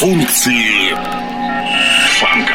Функции 0.00 0.94
фанка. 2.18 2.54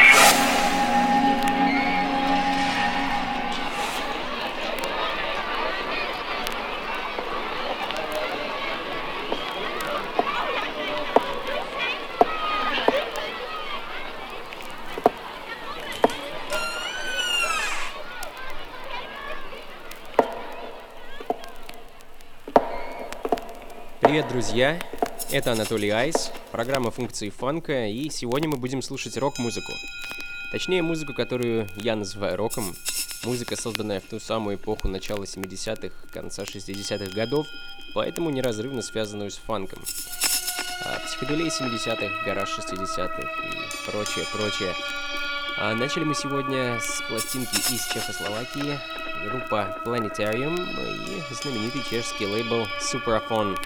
Привет, 24.00 24.26
друзья! 24.26 24.80
Это 25.28 25.52
Анатолий 25.52 25.90
Айс, 25.90 26.30
программа 26.52 26.92
функции 26.92 27.30
фанка, 27.30 27.88
и 27.88 28.08
сегодня 28.10 28.48
мы 28.48 28.58
будем 28.58 28.80
слушать 28.80 29.16
рок-музыку. 29.16 29.72
Точнее, 30.52 30.82
музыку, 30.82 31.14
которую 31.14 31.66
я 31.74 31.96
называю 31.96 32.36
роком. 32.36 32.76
Музыка, 33.24 33.60
созданная 33.60 33.98
в 33.98 34.04
ту 34.04 34.20
самую 34.20 34.56
эпоху 34.56 34.86
начала 34.86 35.24
70-х, 35.24 35.92
конца 36.12 36.44
60-х 36.44 37.12
годов, 37.12 37.44
поэтому 37.92 38.30
неразрывно 38.30 38.82
связанную 38.82 39.32
с 39.32 39.36
фанком. 39.36 39.80
А, 40.84 41.00
психоделия 41.00 41.46
70-х, 41.46 42.24
гараж 42.24 42.56
60-х 42.56 43.20
и 43.20 43.90
прочее, 43.90 44.24
прочее. 44.32 44.74
А 45.58 45.74
начали 45.74 46.04
мы 46.04 46.14
сегодня 46.14 46.78
с 46.80 47.02
пластинки 47.08 47.56
из 47.74 47.84
Чехословакии, 47.88 48.78
группа 49.28 49.76
Planetarium 49.84 50.54
и 50.54 51.34
знаменитый 51.34 51.82
чешский 51.90 52.26
лейбл 52.26 52.68
Supraphon. 52.80 53.58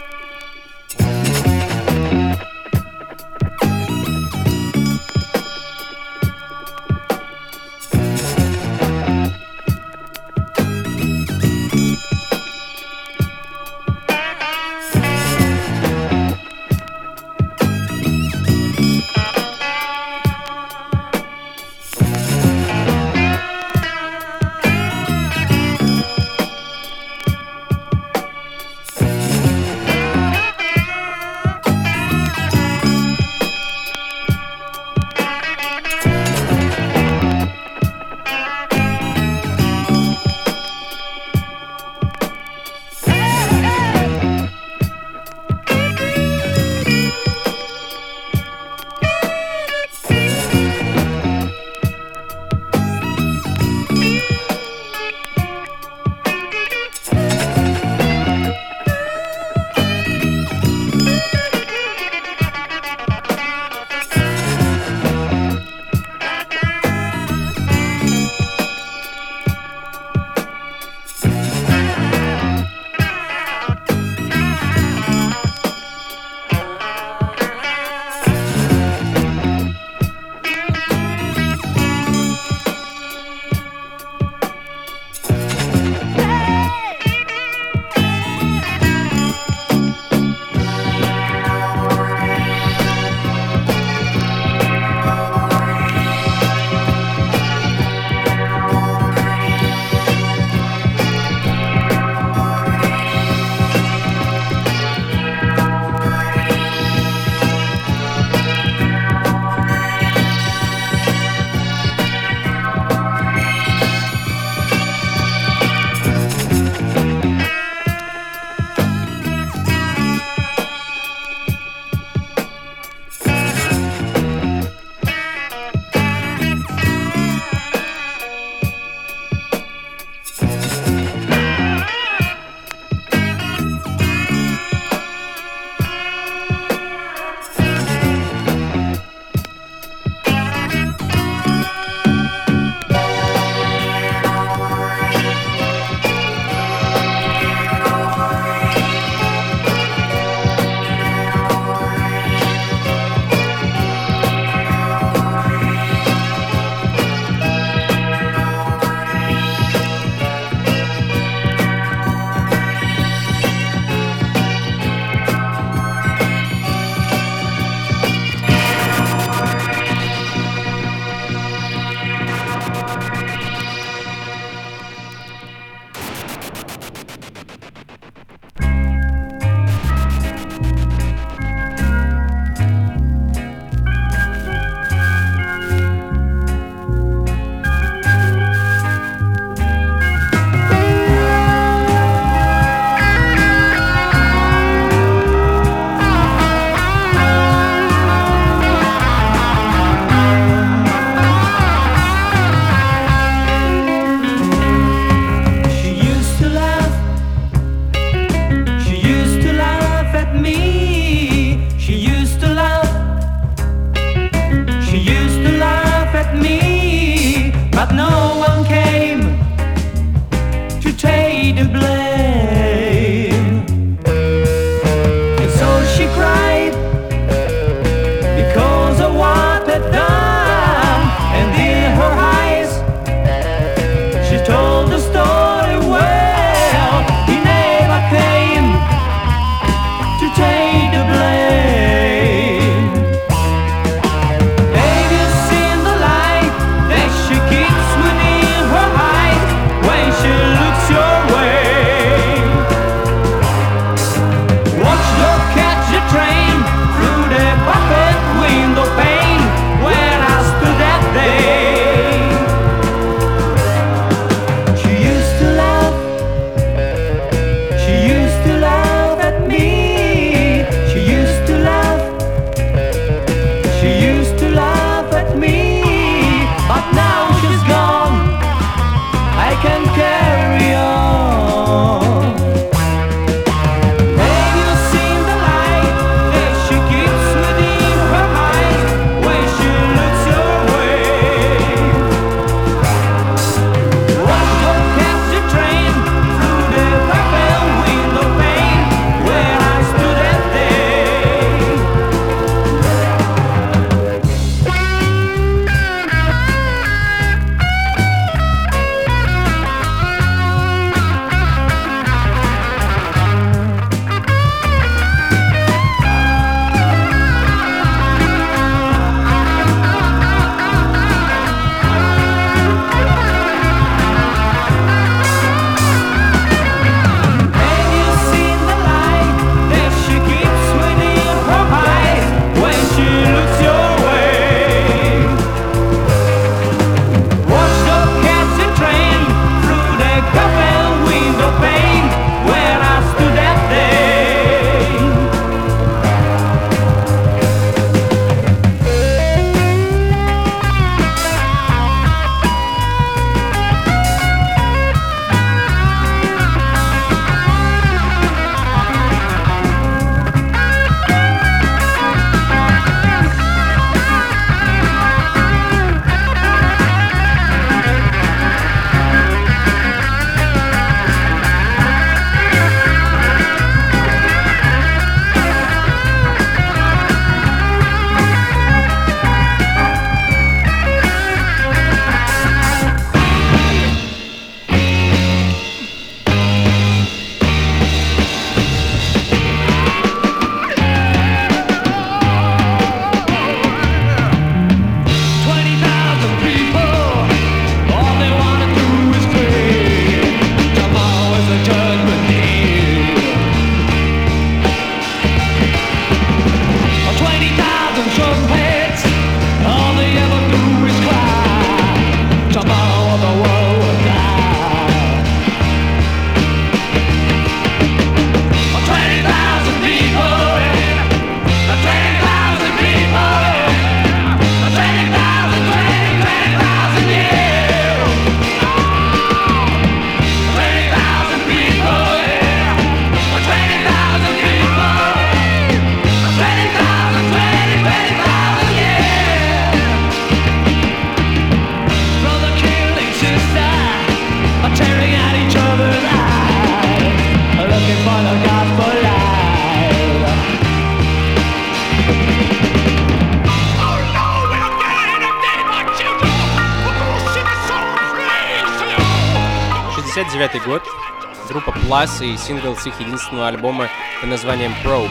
Plus 462.20 462.34
и 462.34 462.36
сингл 462.36 462.77
с 462.77 462.86
их 462.86 463.00
единственного 463.00 463.48
альбома 463.48 463.89
под 464.20 464.31
названием 464.31 464.74
Probe. 464.84 465.10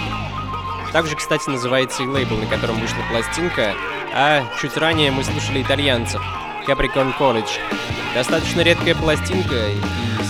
Также, 0.92 1.16
кстати, 1.16 1.50
называется 1.50 2.04
и 2.04 2.08
лейбл, 2.08 2.36
на 2.38 2.46
котором 2.46 2.80
вышла 2.80 2.98
пластинка, 3.10 3.74
а 4.14 4.44
чуть 4.60 4.78
ранее 4.78 5.12
мы 5.12 5.24
слушали 5.24 5.62
итальянцев 5.62 6.22
Capricorn 6.68 7.16
College. 7.18 7.50
Достаточно 8.14 8.62
редкая 8.62 8.96
пластинка 8.96 9.70
и 9.70 9.80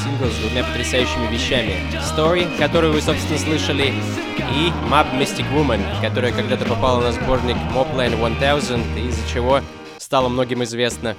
сингл 0.03 0.25
с 0.25 0.38
двумя 0.38 0.63
потрясающими 0.63 1.27
вещами. 1.27 1.75
Story, 2.15 2.48
которую 2.57 2.93
вы, 2.93 3.01
собственно, 3.01 3.39
слышали, 3.39 3.93
и 4.53 4.74
Map 4.89 5.17
Mystic 5.17 5.45
Woman, 5.53 5.81
которая 6.01 6.31
когда-то 6.31 6.65
попала 6.65 7.01
на 7.01 7.12
сборник 7.12 7.57
Mobland 7.74 8.15
1000, 8.15 8.79
из-за 9.07 9.29
чего 9.31 9.62
стало 9.98 10.27
многим 10.27 10.63
известно. 10.63 11.15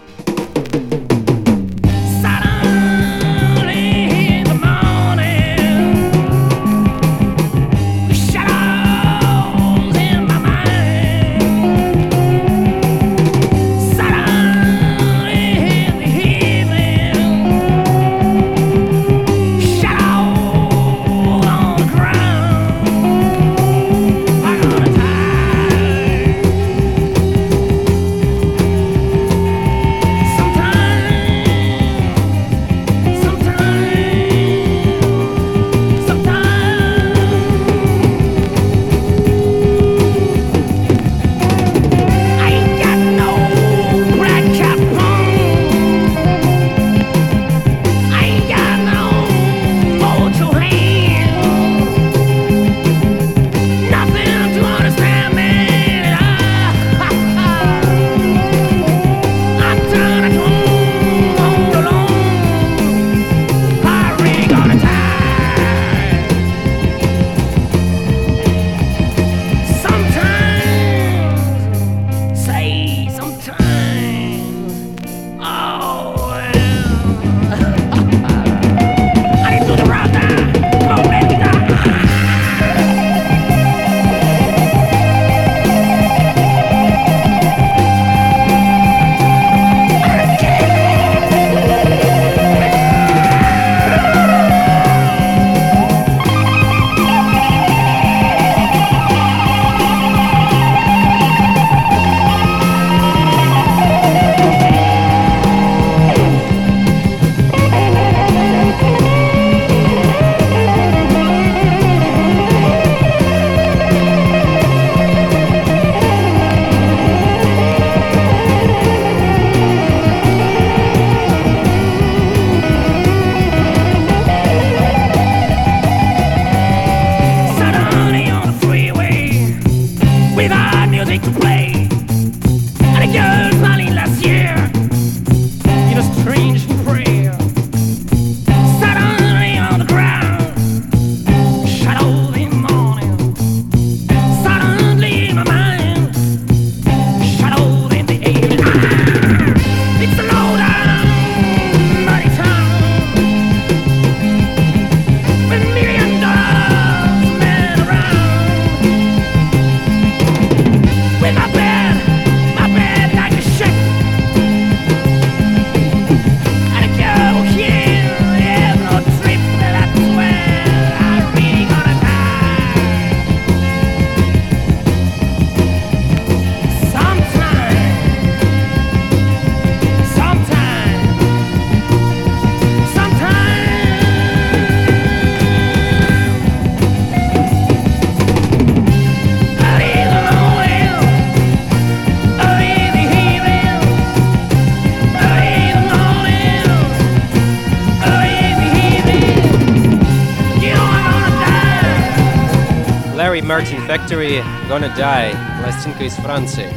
Factory 203.61 204.43
Gonna 204.71 204.90
Die, 204.97 205.37
пластинка 205.62 206.05
из 206.05 206.14
Франции. 206.14 206.73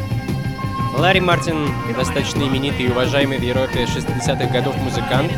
Ларри 0.98 1.22
Мартин— 1.22 1.70
достаточно 1.98 2.42
именитый 2.44 2.88
и 2.88 2.90
уважаемый 2.90 3.38
в 3.38 3.42
Европе 3.42 3.86
60-х 3.86 4.48
годов 4.48 4.76
музыкант, 4.82 5.32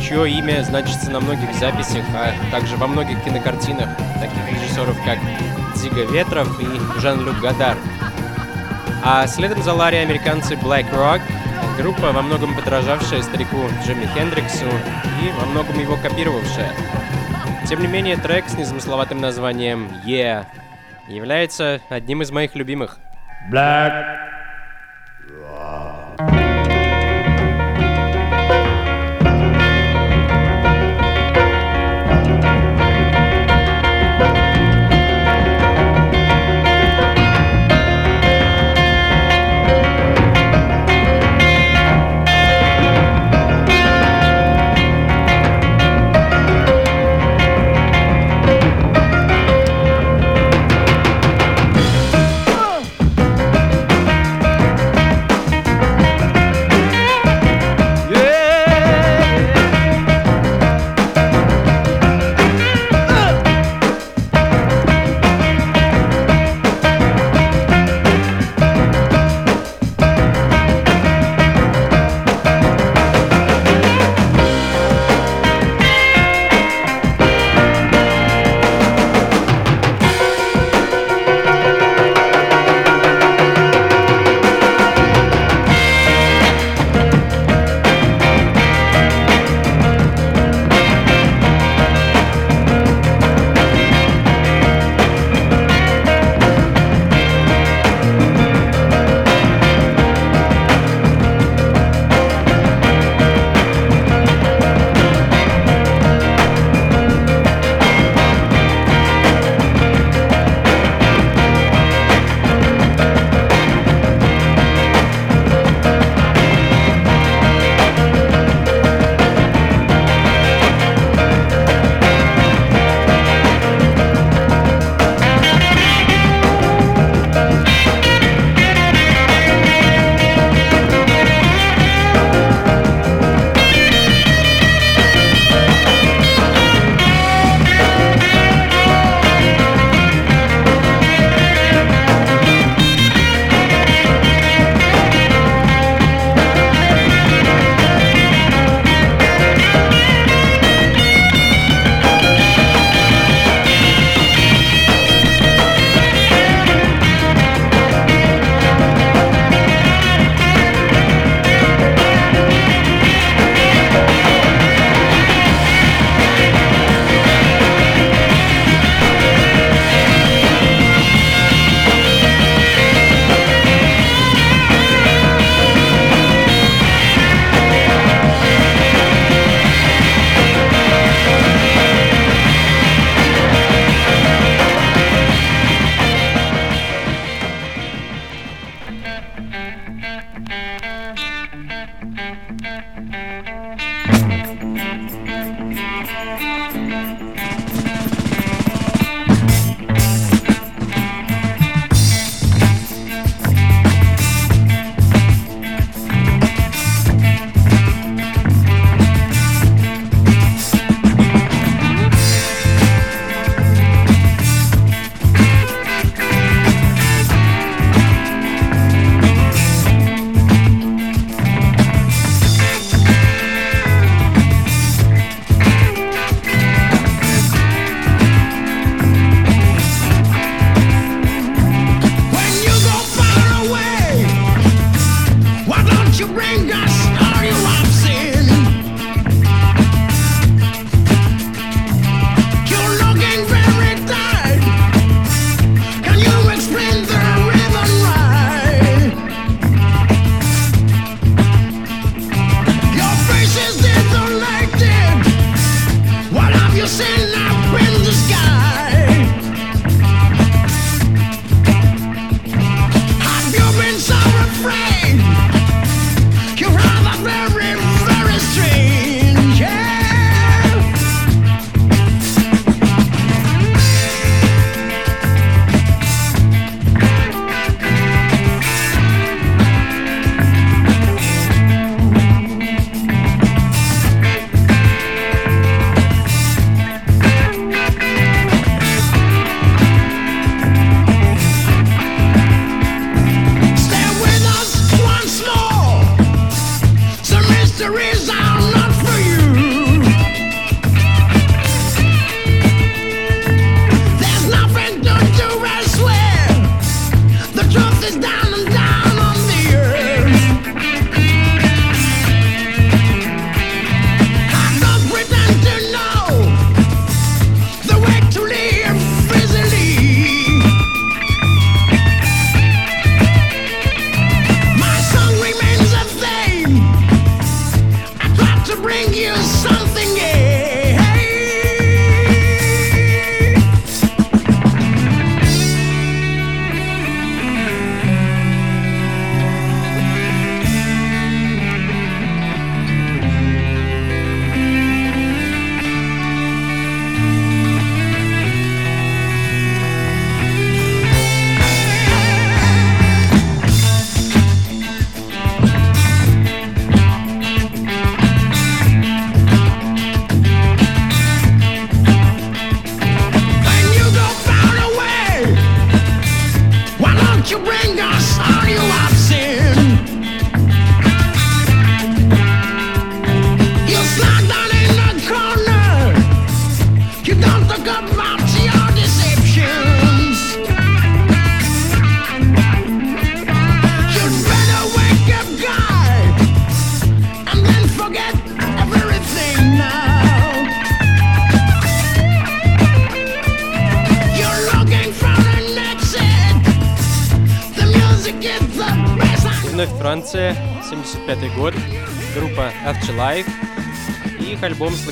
чье 0.00 0.28
имя 0.28 0.64
значится 0.64 1.08
на 1.12 1.20
многих 1.20 1.54
записях, 1.54 2.04
а 2.14 2.34
также 2.50 2.76
во 2.76 2.88
многих 2.88 3.22
кинокартинах 3.22 3.90
таких 4.20 4.60
режиссеров, 4.60 4.96
как 5.04 5.18
Дзига 5.76 6.02
Ветров 6.02 6.48
и 6.60 7.00
Жан-Люк 7.00 7.38
Гадар. 7.38 7.76
А 9.04 9.26
следом 9.28 9.62
за 9.62 9.74
Ларри 9.74 9.98
американцы 9.98 10.54
Black 10.54 10.92
Rock, 10.92 11.20
группа, 11.80 12.10
во 12.10 12.22
многом 12.22 12.56
подражавшая 12.56 13.22
старику 13.22 13.68
Джимми 13.86 14.08
Хендриксу 14.14 14.66
и 15.22 15.30
во 15.38 15.46
многом 15.46 15.78
его 15.78 15.96
копировавшая. 15.96 16.72
Тем 17.68 17.80
не 17.80 17.86
менее, 17.86 18.16
трек 18.16 18.48
с 18.48 18.54
незамысловатым 18.54 19.20
названием 19.20 19.88
«Yeah» 20.04 20.44
является 21.08 21.80
одним 21.88 22.22
из 22.22 22.30
моих 22.30 22.54
любимых. 22.54 22.98
Black 23.50 24.11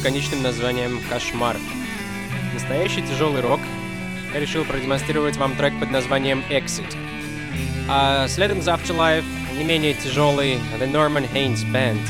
лаконичным 0.01 0.43
названием 0.43 0.99
«Кошмар». 1.11 1.59
Настоящий 2.55 3.03
тяжелый 3.03 3.43
рок. 3.43 3.61
Я 4.33 4.41
решил 4.41 4.65
продемонстрировать 4.65 5.37
вам 5.37 5.55
трек 5.57 5.79
под 5.79 5.91
названием 5.91 6.43
«Exit». 6.49 6.97
А 7.87 8.27
следом 8.27 8.63
за 8.63 8.73
Afterlife 8.73 9.25
не 9.59 9.63
менее 9.63 9.93
тяжелый 9.93 10.55
The 10.79 10.91
Norman 10.91 11.31
Haynes 11.35 11.71
Band. 11.71 12.01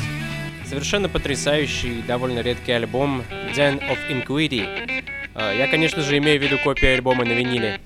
Совершенно 0.65 1.09
потрясающий 1.09 1.99
и 1.99 2.01
довольно 2.01 2.39
редкий 2.39 2.71
альбом 2.71 3.23
Den 3.53 3.81
of 3.89 3.97
Inquity. 4.09 5.03
А, 5.35 5.53
я, 5.53 5.67
конечно 5.67 6.01
же, 6.01 6.17
имею 6.17 6.39
в 6.39 6.43
виду 6.43 6.59
копию 6.59 6.93
альбома 6.93 7.25
на 7.25 7.33
виниле. 7.33 7.81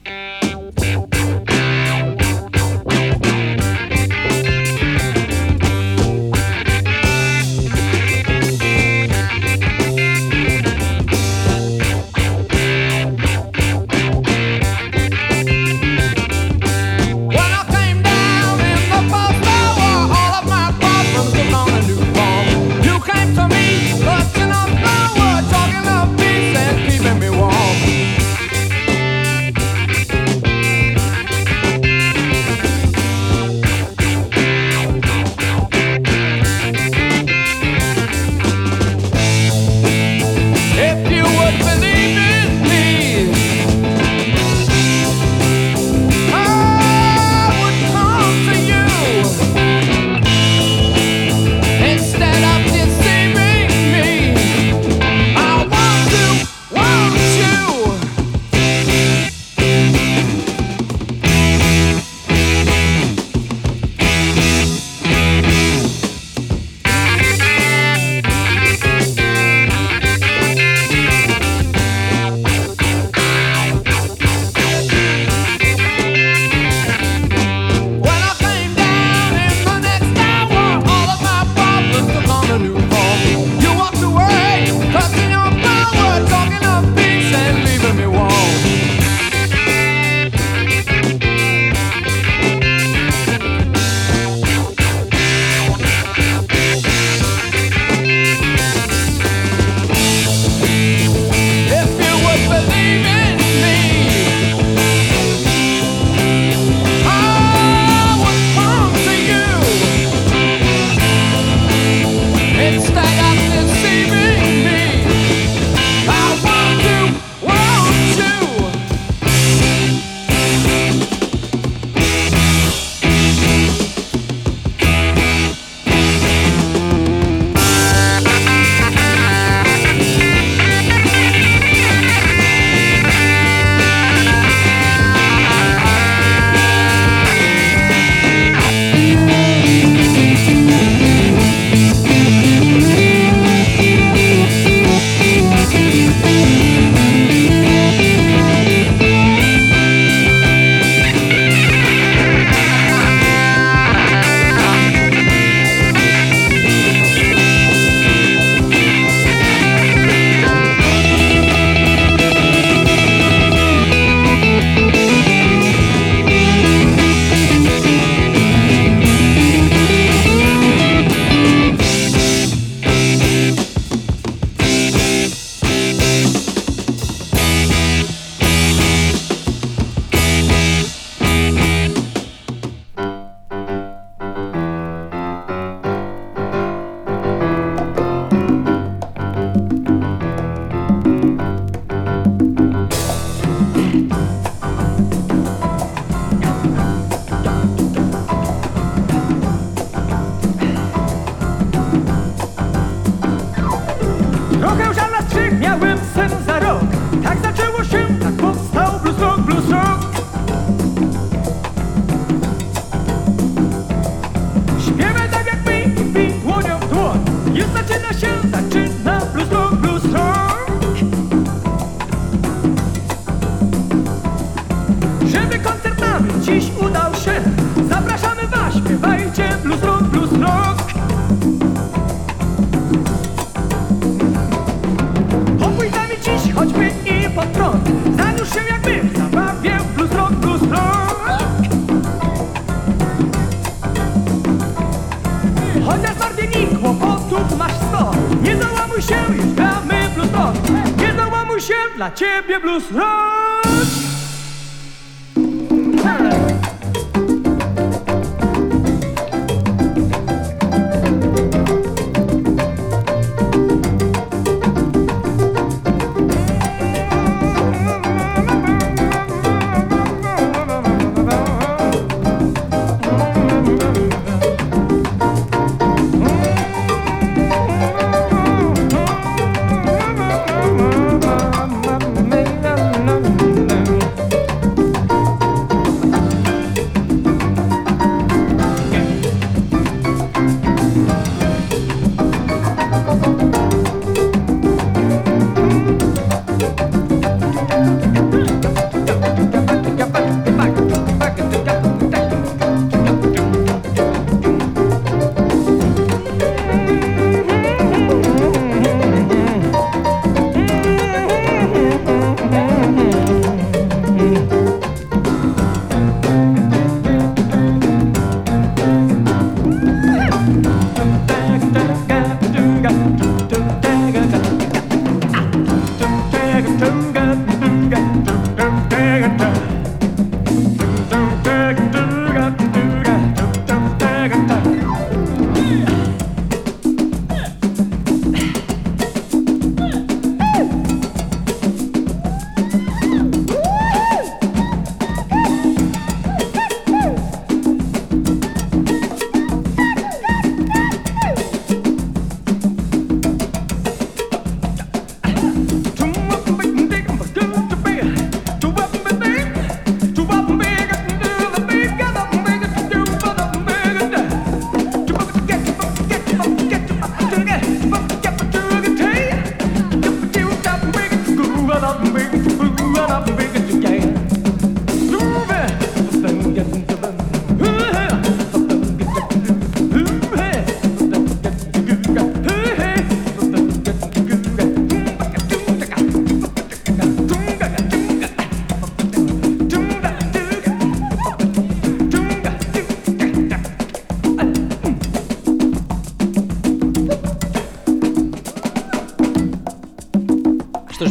Się, 249.08 249.26
gramy 249.56 250.10
blues 250.16 250.32
rock 250.34 250.58
Nie 250.98 251.14
załamuj 251.14 251.62
się, 251.62 251.74
dla 251.96 252.12
ciebie 252.12 252.60
blues 252.60 252.92
rock 252.92 253.45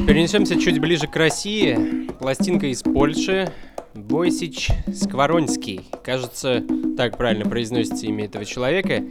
Перенесемся 0.06 0.60
чуть 0.60 0.78
ближе 0.80 1.06
к 1.06 1.16
России. 1.16 2.08
Пластинка 2.18 2.66
из 2.66 2.82
Польши. 2.82 3.50
Бойсич 3.94 4.68
Скворонский. 4.92 5.88
Кажется, 6.04 6.62
так 6.96 7.16
правильно 7.16 7.48
произносится 7.48 8.04
имя 8.06 8.26
этого 8.26 8.44
человека, 8.44 9.02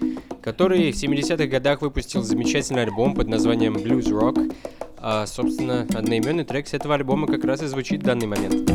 который 0.44 0.92
в 0.92 0.96
70-х 0.96 1.48
годах 1.48 1.82
выпустил 1.82 2.22
замечательный 2.22 2.84
альбом 2.84 3.16
под 3.16 3.28
названием 3.28 3.76
Blues 3.76 4.12
Rock. 4.12 4.54
А, 4.98 5.26
собственно, 5.26 5.88
одноименный 5.94 6.44
трек 6.44 6.68
с 6.68 6.74
этого 6.74 6.94
альбома 6.94 7.26
как 7.28 7.44
раз 7.44 7.64
и 7.64 7.68
звучит 7.68 8.04
в 8.04 8.06
данный 8.06 8.28
момент. 8.28 8.72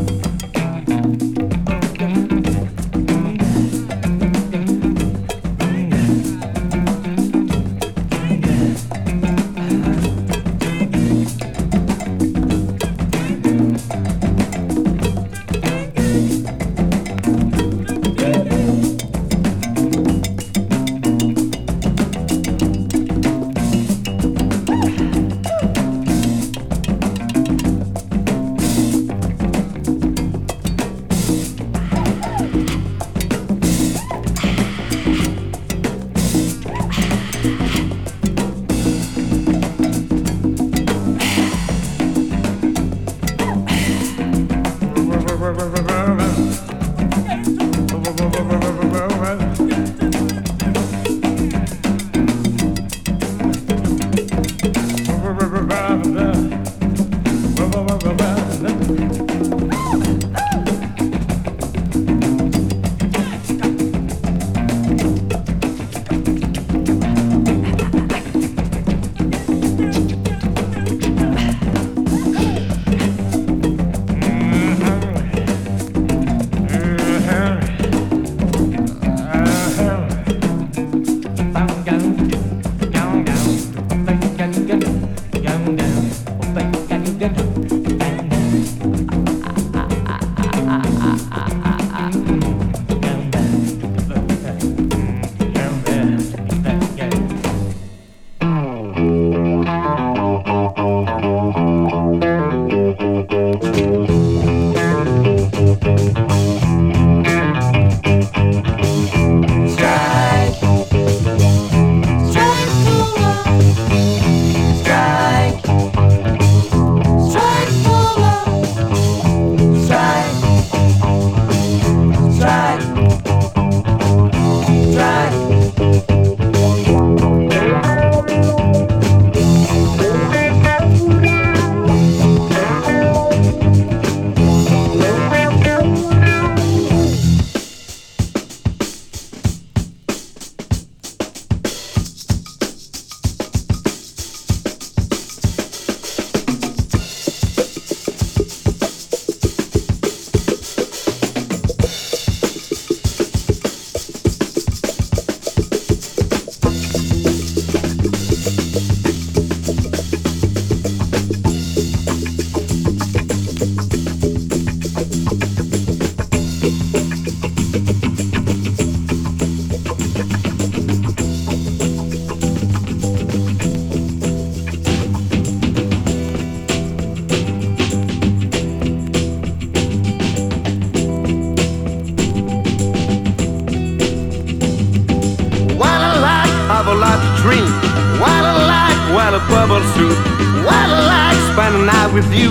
with 192.19 192.35
you? 192.35 192.51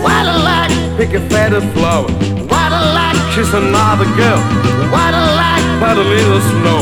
Why 0.00 0.24
do 0.24 0.30
I 0.30 0.40
like 0.50 0.96
pick 0.96 1.12
a 1.12 1.20
feather 1.28 1.60
flower? 1.74 2.08
Why 2.50 2.64
do 2.72 2.76
I 2.80 2.92
like 3.00 3.34
kiss 3.34 3.52
another 3.52 4.08
girl? 4.16 4.40
Why 4.92 5.06
do 5.12 5.18
I 5.20 5.32
like 5.44 5.64
put 5.82 5.96
a 6.00 6.06
little 6.14 6.40
snow? 6.52 6.80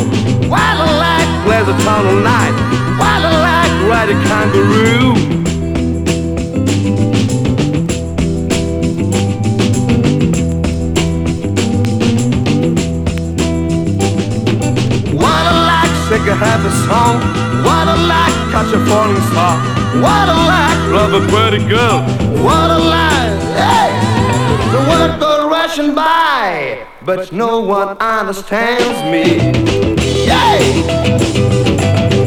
Why 0.53 0.69
do 0.79 0.83
I 0.87 0.95
like 1.07 1.29
blaze 1.45 1.69
a 1.75 1.77
tunnel 1.83 2.21
night? 2.23 2.55
Why 3.01 3.15
do 3.23 3.27
I 3.27 3.39
like 3.49 3.73
ride 3.91 4.11
a 4.11 4.19
kangaroo? 4.29 5.11
Why 15.19 15.37
do 15.47 15.51
I 15.51 15.67
like 15.73 15.95
sing 16.07 16.29
of 16.29 16.39
happy 16.39 16.71
song? 16.87 17.17
Why 17.65 17.79
do 17.87 17.91
I 17.91 18.07
like 18.15 18.35
catch 18.53 18.73
a 18.73 18.79
falling 18.87 19.23
star? 19.31 19.81
Why 20.01 20.30
a 21.25 21.29
pretty 21.29 21.65
girl. 21.69 22.03
What 22.43 22.71
I 22.71 22.79
like, 22.79 23.41
hey, 23.57 23.91
the 24.73 24.81
world 24.89 25.21
go 25.21 25.49
rushing 25.49 25.95
by, 25.95 26.87
but 27.05 27.33
no 27.33 27.61
one 27.61 27.97
understands 27.99 29.03
me. 29.11 29.25
Yay! 30.27 32.20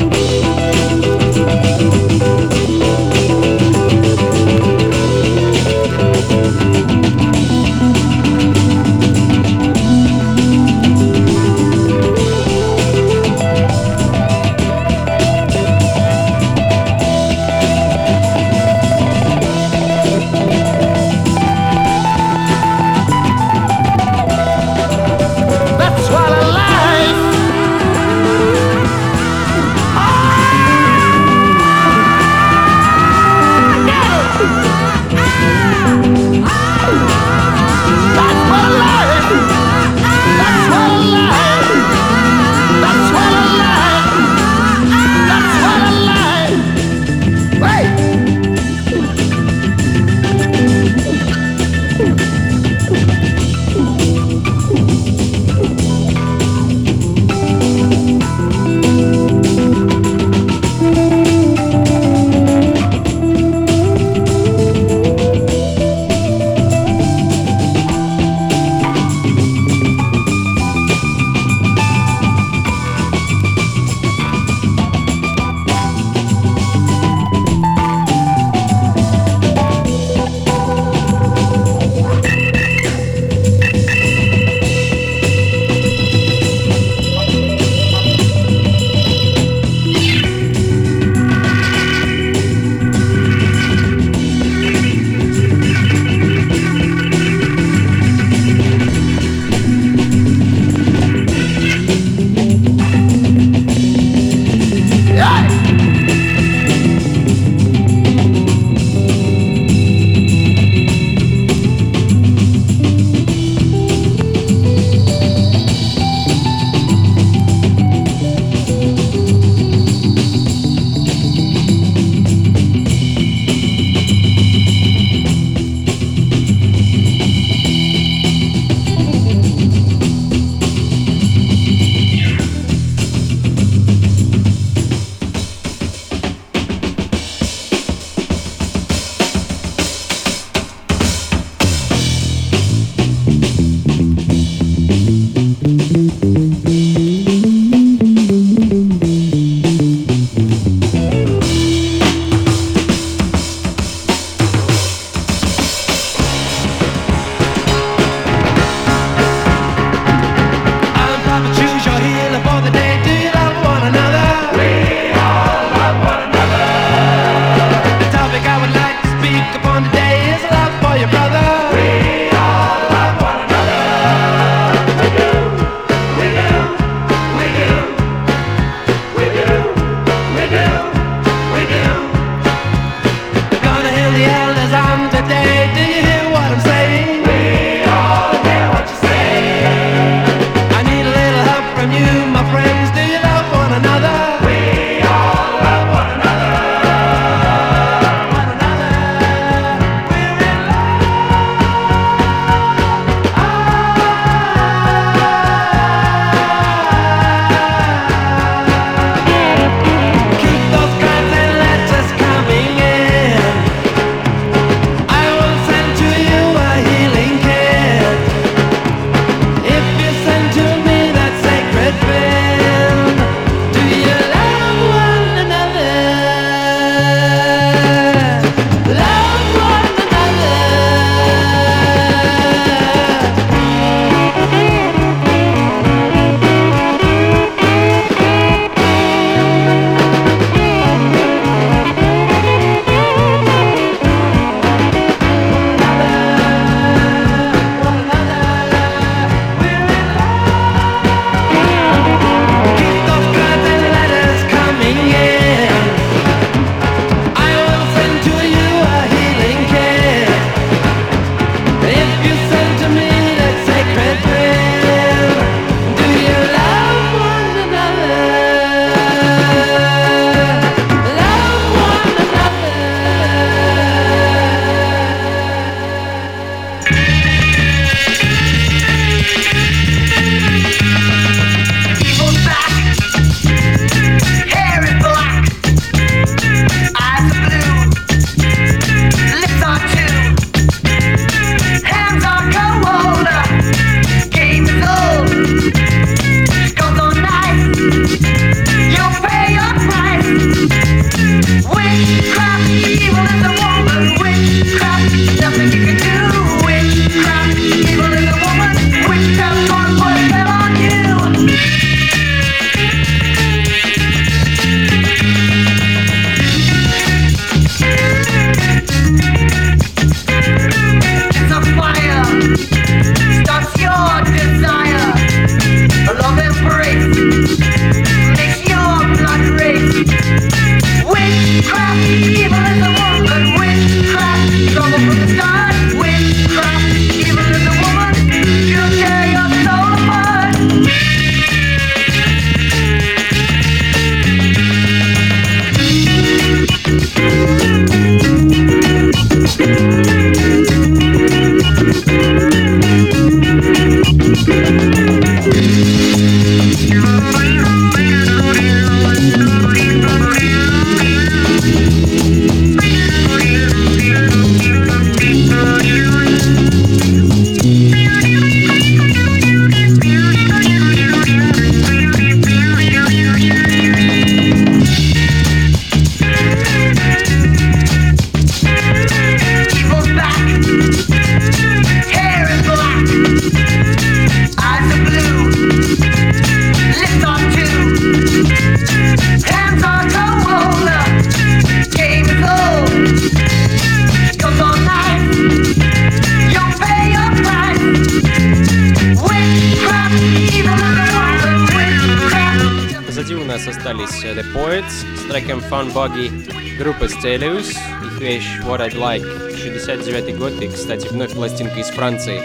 Buggy, 406.03 406.77
группа 406.77 407.05
Stelius, 407.05 407.77
их 408.05 408.19
вещь 408.19 408.59
What 408.65 408.81
I'd 408.81 408.95
Like, 408.95 409.23
69 409.55 410.37
год, 410.37 410.51
и, 410.61 410.67
кстати, 410.67 411.07
вновь 411.07 411.31
пластинка 411.31 411.79
из 411.79 411.87
Франции. 411.87 412.41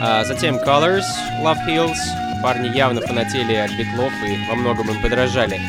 А 0.00 0.24
затем 0.24 0.56
Colors, 0.56 1.04
Love 1.44 1.64
Hills, 1.68 1.96
парни 2.42 2.76
явно 2.76 3.00
фанатели 3.00 3.54
от 3.54 3.70
битлов 3.78 4.12
и 4.26 4.50
во 4.50 4.56
многом 4.56 4.90
им 4.90 5.00
подражали. 5.00 5.60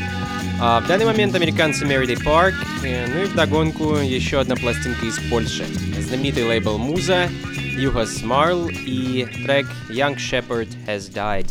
А 0.59 0.81
в 0.81 0.87
данный 0.87 1.05
момент 1.05 1.35
американцы 1.35 1.85
Merriday 1.85 2.17
Park, 2.17 2.55
ну 2.81 3.21
и 3.21 3.25
вдогонку 3.25 3.97
еще 3.97 4.39
одна 4.39 4.55
пластинка 4.55 5.05
из 5.05 5.19
Польши. 5.29 5.65
Знаменитый 5.99 6.45
лейбл 6.45 6.79
Муза, 6.79 7.29
Юхас 7.77 8.23
Марл 8.23 8.69
и 8.69 9.27
трек 9.45 9.67
Young 9.89 10.15
Shepherd 10.15 10.69
Has 10.87 11.13
Died. 11.13 11.45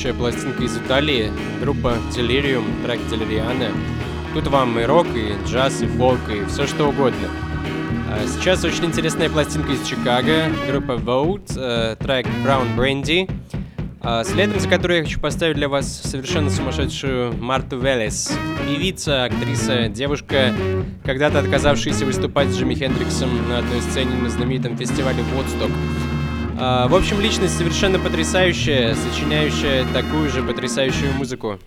Потрясающая 0.00 0.14
пластинка 0.14 0.62
из 0.64 0.76
Италии, 0.78 1.30
группа 1.60 1.96
Delirium, 2.16 2.64
трек 2.84 3.00
Deliriana. 3.10 3.70
Тут 4.32 4.46
вам 4.46 4.78
и 4.78 4.84
рок, 4.84 5.06
и 5.14 5.34
джаз, 5.46 5.82
и 5.82 5.86
фолк, 5.86 6.20
и 6.30 6.44
все 6.46 6.66
что 6.66 6.88
угодно. 6.88 7.28
А 8.08 8.26
Сейчас 8.26 8.64
очень 8.64 8.86
интересная 8.86 9.28
пластинка 9.28 9.72
из 9.72 9.86
Чикаго, 9.86 10.50
группа 10.70 10.92
Vote, 10.92 11.52
э, 11.56 11.96
трек 11.96 12.26
Brown 12.44 12.74
Brandy. 12.76 13.30
А 14.00 14.24
Следом 14.24 14.58
за 14.58 14.68
которой 14.68 14.98
я 14.98 15.04
хочу 15.04 15.20
поставить 15.20 15.56
для 15.56 15.68
вас 15.68 15.86
совершенно 16.02 16.48
сумасшедшую 16.48 17.34
Марту 17.36 17.78
Велес. 17.78 18.32
Певица, 18.66 19.24
актриса, 19.24 19.88
девушка, 19.88 20.54
когда-то 21.04 21.40
отказавшаяся 21.40 22.06
выступать 22.06 22.48
с 22.48 22.56
Джимми 22.56 22.74
Хендриксом 22.74 23.28
на 23.48 23.58
одной 23.58 23.82
сцене 23.82 24.14
на 24.14 24.30
знаменитом 24.30 24.78
фестивале 24.78 25.22
Вудсток. 25.34 25.70
А, 26.62 26.88
В 26.88 26.94
общем, 26.94 27.18
личность 27.22 27.56
совершенно 27.56 27.98
потрясающая, 27.98 28.94
сочиняющая 28.94 29.86
такую 29.94 30.28
же 30.28 30.42
потрясающую 30.42 31.10
музыку. 31.14 31.58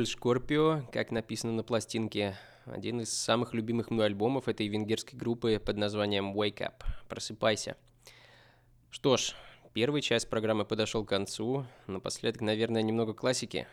ансамбль 0.00 0.06
«Шкорпио», 0.06 0.82
как 0.92 1.10
написано 1.10 1.52
на 1.52 1.62
пластинке, 1.62 2.36
один 2.64 3.00
из 3.00 3.12
самых 3.12 3.52
любимых 3.52 3.90
мной 3.90 4.06
альбомов 4.06 4.48
этой 4.48 4.66
венгерской 4.68 5.18
группы 5.18 5.60
под 5.64 5.76
названием 5.76 6.32
«Wake 6.32 6.58
Up»— 6.58 6.84
«Просыпайся». 7.08 7.76
Что 8.90 9.16
ж, 9.16 9.34
первая 9.74 10.00
часть 10.00 10.30
программы 10.30 10.64
подошел 10.64 11.04
к 11.04 11.08
концу, 11.08 11.66
напоследок, 11.86 12.40
наверное, 12.40 12.82
немного 12.82 13.12
классики. 13.12 13.66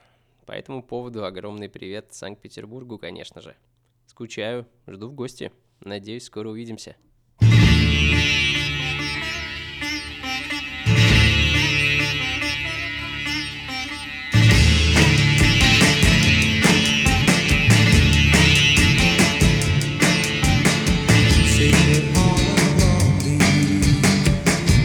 По 0.45 0.51
этому 0.51 0.83
поводу 0.83 1.23
огромный 1.23 1.69
привет 1.69 2.07
Санкт-Петербургу, 2.13 2.97
конечно 2.97 3.41
же. 3.41 3.55
Скучаю, 4.05 4.67
жду 4.85 5.07
в 5.07 5.13
гости. 5.13 5.51
Надеюсь, 5.79 6.25
скоро 6.25 6.49
увидимся. 6.49 6.97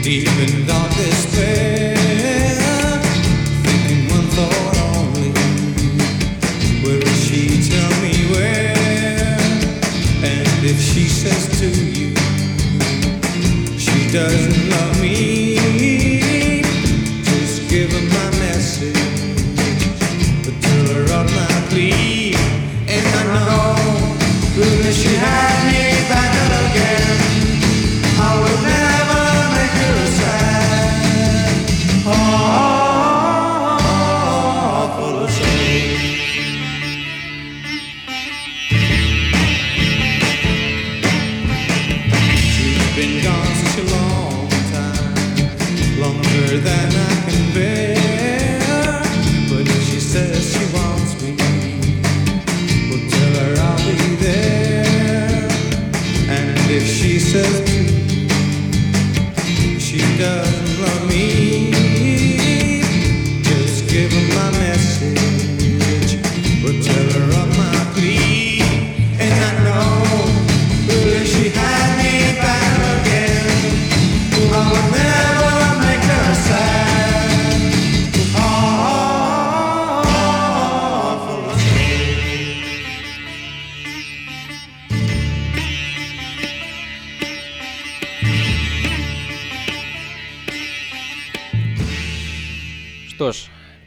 deep 0.02 0.26
in 0.26 0.66
dark 0.66 0.90
despair. 0.96 1.94
Thinking 3.62 4.10
one 4.10 4.26
thought 4.34 4.76
only, 4.96 5.30
where 6.82 6.98
is 6.98 7.24
she? 7.24 7.70
Tell 7.70 7.90
me 8.02 8.12
where. 8.32 9.38
And 10.24 10.64
if 10.64 10.80
she 10.80 11.04
says 11.06 11.60
to 11.60 11.68
you, 11.68 12.16
she 13.78 14.12
doesn't. 14.12 14.61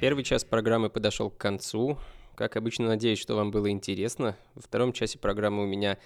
Первый 0.05 0.23
час 0.23 0.43
программы 0.43 0.91
подошел 0.91 1.31
к 1.31 1.37
концу. 1.39 1.97
Как 2.35 2.57
обычно, 2.57 2.85
надеюсь, 2.85 3.17
что 3.17 3.33
вам 3.33 3.49
было 3.49 3.71
интересно. 3.71 4.37
Во 4.53 4.61
втором 4.61 4.93
часе 4.93 5.17
программы 5.17 5.63
у 5.63 5.65
меня 5.65 5.97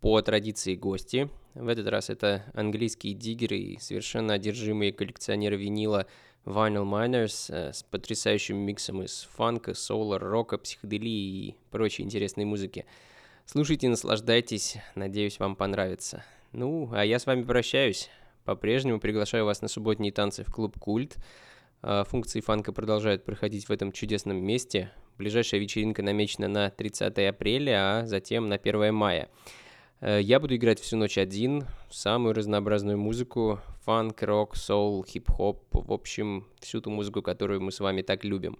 по 0.00 0.20
традиции 0.22 0.74
гости. 0.74 1.30
В 1.54 1.68
этот 1.68 1.86
раз 1.86 2.10
это 2.10 2.42
английские 2.52 3.14
диггеры 3.14 3.56
и 3.56 3.78
совершенно 3.78 4.34
одержимые 4.34 4.92
коллекционеры 4.92 5.56
винила 5.56 6.08
Vinyl 6.46 6.82
Miners 6.82 7.54
э, 7.54 7.72
с 7.72 7.84
потрясающим 7.84 8.56
миксом 8.56 9.02
из 9.02 9.28
фанка, 9.36 9.72
соло, 9.74 10.18
рока, 10.18 10.58
психоделии 10.58 11.46
и 11.46 11.54
прочей 11.70 12.02
интересной 12.02 12.44
музыки. 12.44 12.86
Слушайте, 13.46 13.88
наслаждайтесь, 13.88 14.78
надеюсь, 14.96 15.38
вам 15.38 15.54
понравится. 15.54 16.24
Ну, 16.50 16.90
а 16.92 17.04
я 17.04 17.20
с 17.20 17.26
вами 17.26 17.44
прощаюсь. 17.44 18.10
По-прежнему 18.44 18.98
приглашаю 18.98 19.44
вас 19.44 19.62
на 19.62 19.68
субботние 19.68 20.10
танцы 20.10 20.42
в 20.42 20.52
клуб 20.52 20.76
«Культ». 20.80 21.18
А, 21.82 22.04
функции 22.04 22.40
фанка 22.40 22.72
продолжают 22.72 23.24
проходить 23.24 23.68
в 23.68 23.72
этом 23.72 23.92
чудесном 23.92 24.36
месте. 24.36 24.90
Ближайшая 25.16 25.60
вечеринка 25.60 26.02
намечена 26.02 26.48
на 26.48 26.70
30 26.70 27.18
апреля, 27.28 28.00
а 28.00 28.06
затем 28.06 28.48
на 28.48 28.56
1 28.56 28.94
мая. 28.94 29.28
Э, 30.00 30.20
я 30.20 30.40
буду 30.40 30.56
играть 30.56 30.80
всю 30.80 30.96
ночь 30.96 31.18
один, 31.18 31.64
самую 31.90 32.34
разнообразную 32.34 32.98
музыку, 32.98 33.60
фанк, 33.84 34.22
рок, 34.22 34.56
соул, 34.56 35.04
хип-хоп, 35.04 35.64
в 35.72 35.92
общем, 35.92 36.46
всю 36.60 36.80
ту 36.80 36.90
музыку, 36.90 37.22
которую 37.22 37.60
мы 37.60 37.72
с 37.72 37.80
вами 37.80 38.02
так 38.02 38.24
любим. 38.24 38.58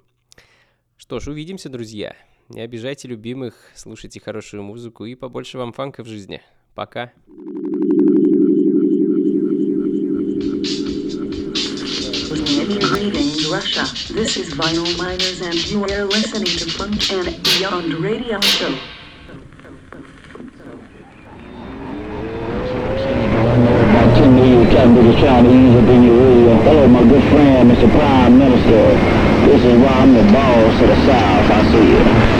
Что 0.96 1.20
ж, 1.20 1.28
увидимся, 1.28 1.68
друзья. 1.68 2.16
Не 2.48 2.60
обижайте 2.60 3.08
любимых, 3.08 3.54
слушайте 3.74 4.20
хорошую 4.20 4.62
музыку 4.62 5.04
и 5.04 5.14
побольше 5.14 5.58
вам 5.58 5.72
фанка 5.72 6.02
в 6.02 6.06
жизни. 6.06 6.40
Пока. 6.74 7.12
Greetings, 7.26 7.67
Russia. 13.50 14.12
This 14.12 14.36
is 14.36 14.52
Vinyl 14.52 14.98
Miners, 14.98 15.40
and 15.40 15.54
you 15.70 15.82
are 15.84 16.04
listening 16.04 16.44
to 16.44 16.70
Funk 16.70 17.10
and 17.12 17.42
Beyond 17.42 17.94
Radio 17.94 18.40
Show. 18.40 18.76
About 23.88 24.16
10 24.16 24.34
million 24.34 24.70
casualties 24.70 25.20
trying 25.20 25.44
to 25.44 25.50
ease 25.50 25.76
up 25.76 25.88
in 25.88 26.02
your 26.02 26.16
radio. 26.16 26.54
Hello, 26.62 26.88
my 26.88 27.02
good 27.04 27.22
friend, 27.30 27.70
Mr. 27.70 27.90
Prime 27.90 28.38
Minister. 28.38 28.94
This 29.46 29.64
is 29.64 29.80
why 29.80 29.88
I'm 29.88 30.14
the 30.14 30.32
boss 30.32 30.82
of 30.82 30.88
the 30.88 30.96
South. 31.06 31.50
I 31.50 31.72
see 31.72 32.34
you. 32.34 32.37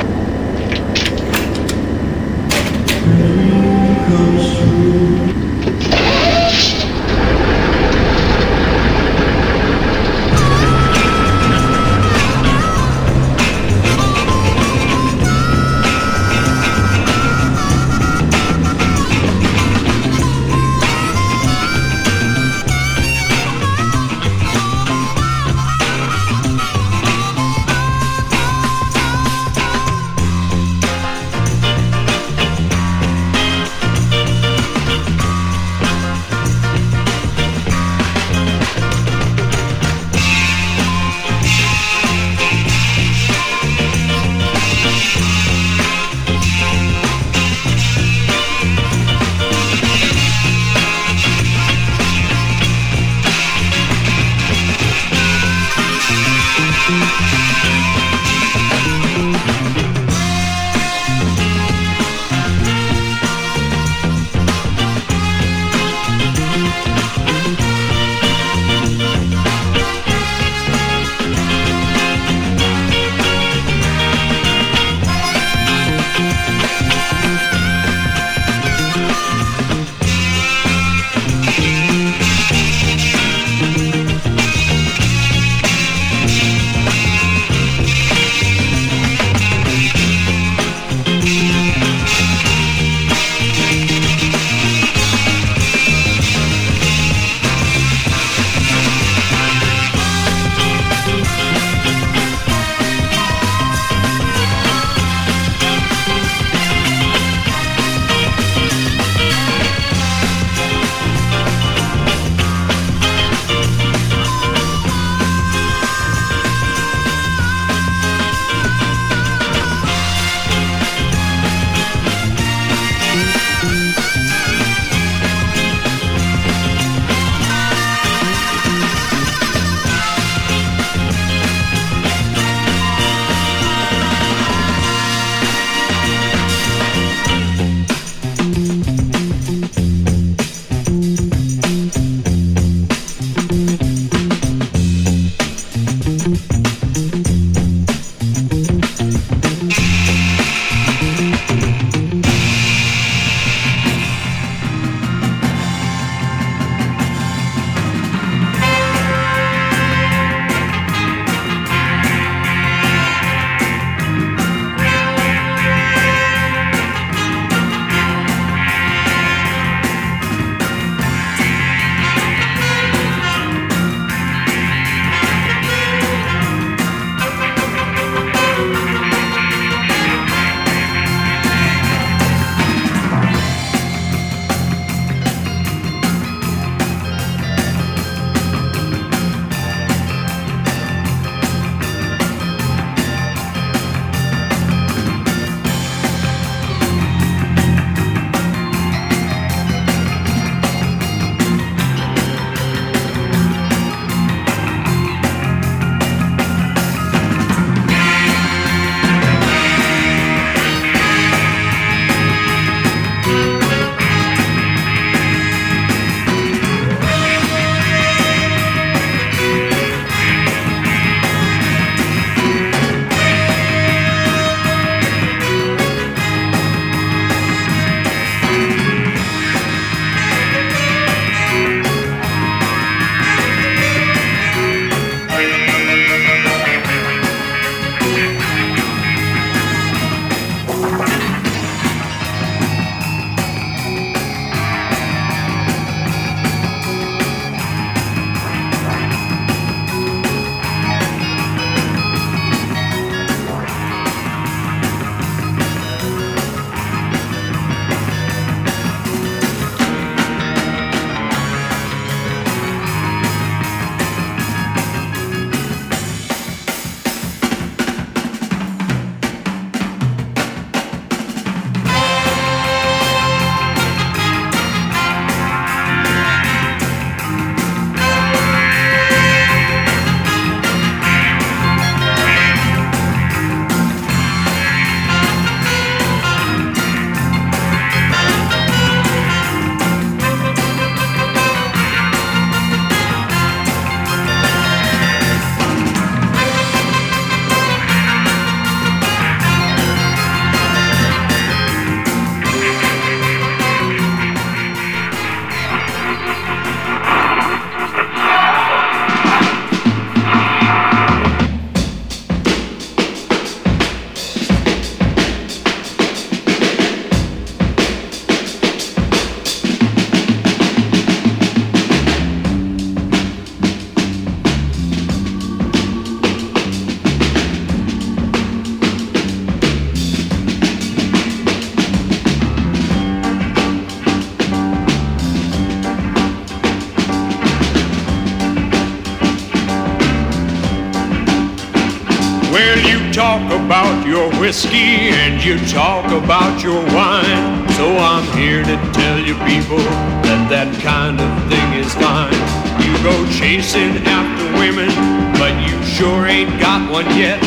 Talk 343.28 343.52
about 343.60 344.06
your 344.06 344.30
whiskey 344.40 345.12
and 345.12 345.44
you 345.44 345.58
talk 345.66 346.06
about 346.12 346.62
your 346.62 346.80
wine. 346.96 347.68
So 347.76 347.94
I'm 347.98 348.24
here 348.34 348.64
to 348.64 348.76
tell 348.92 349.18
you 349.18 349.34
people 349.44 349.84
that 350.24 350.48
that 350.48 350.72
kind 350.80 351.20
of 351.20 351.28
thing 351.52 351.68
is 351.76 351.92
fine. 351.92 352.32
You 352.80 352.92
go 353.04 353.12
chasing 353.30 354.00
after 354.08 354.46
women, 354.56 354.88
but 355.36 355.52
you 355.60 355.76
sure 355.84 356.24
ain't 356.24 356.58
got 356.58 356.90
one 356.90 357.04
yet 357.18 357.38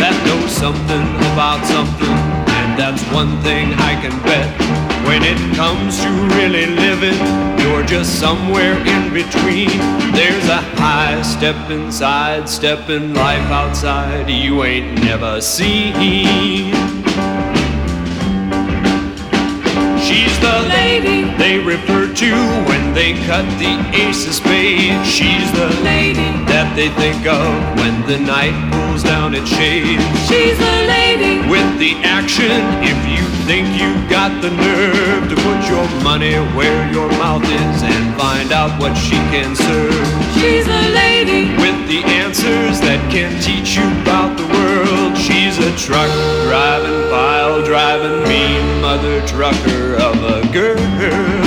that 0.00 0.16
knows 0.24 0.50
something 0.50 1.04
about 1.28 1.60
something. 1.66 2.16
And 2.56 2.78
that's 2.80 3.04
one 3.12 3.36
thing 3.42 3.74
I 3.74 3.92
can 4.00 4.16
bet. 4.22 4.85
When 5.06 5.22
it 5.22 5.38
comes 5.54 6.00
to 6.02 6.10
really 6.36 6.66
living, 6.66 7.16
you're 7.60 7.84
just 7.84 8.18
somewhere 8.18 8.76
in 8.86 9.14
between. 9.14 9.68
There's 10.12 10.48
a 10.48 10.60
high 10.82 11.22
step 11.22 11.70
inside, 11.70 12.48
stepping 12.48 13.14
life 13.14 13.48
outside 13.50 14.28
you 14.28 14.64
ain't 14.64 15.00
never 15.04 15.40
seen. 15.40 16.74
She's 20.06 20.38
the 20.40 20.66
lady 20.68 21.30
they 21.38 21.58
refer 21.58 22.12
to 22.12 22.32
when 22.68 22.92
they 22.92 23.12
cut 23.26 23.46
the 23.60 23.74
ace 23.94 24.26
of 24.26 24.34
spades. 24.34 25.08
She's 25.08 25.52
the 25.52 25.68
lady 25.84 26.45
that 26.66 26.74
they 26.74 26.90
think 26.98 27.26
of 27.26 27.46
when 27.78 27.94
the 28.10 28.18
night 28.18 28.54
pulls 28.72 29.02
down 29.02 29.34
its 29.34 29.48
shades. 29.48 30.02
She's 30.26 30.58
the 30.58 30.78
lady 30.90 31.46
with 31.46 31.78
the 31.78 31.94
action. 32.02 32.50
If 32.82 32.98
you 33.06 33.22
think 33.46 33.68
you've 33.78 34.08
got 34.10 34.42
the 34.42 34.50
nerve 34.50 35.28
to 35.30 35.36
put 35.46 35.60
your 35.70 35.86
money 36.02 36.34
where 36.56 36.90
your 36.90 37.08
mouth 37.22 37.44
is 37.44 37.82
and 37.82 38.16
find 38.16 38.50
out 38.50 38.80
what 38.80 38.94
she 38.96 39.16
can 39.30 39.54
serve. 39.54 40.06
She's 40.34 40.66
a 40.66 40.84
lady 40.94 41.54
with 41.62 41.78
the 41.86 42.02
answers 42.02 42.80
that 42.82 43.00
can 43.10 43.30
teach 43.42 43.76
you 43.76 43.86
about 44.02 44.34
the 44.36 44.46
world. 44.50 45.14
She's 45.16 45.58
a 45.58 45.70
truck 45.78 46.10
driving, 46.48 47.10
pile 47.10 47.62
driving, 47.62 48.26
mean 48.26 48.80
mother 48.80 49.22
trucker 49.26 49.94
of 50.02 50.16
a 50.18 50.42
girl. 50.52 51.45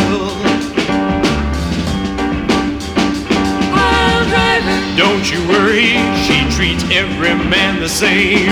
Don't 4.99 5.31
you 5.31 5.39
worry, 5.47 5.95
she 6.27 6.43
treats 6.51 6.83
every 6.91 7.33
man 7.47 7.79
the 7.79 7.87
same. 7.87 8.51